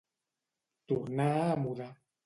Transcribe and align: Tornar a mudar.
Tornar 0.93 1.31
a 1.51 1.55
mudar. 1.67 1.95